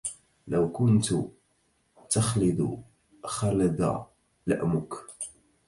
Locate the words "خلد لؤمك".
3.23-4.93